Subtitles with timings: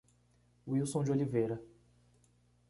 [0.65, 1.61] Wilson de Oliveira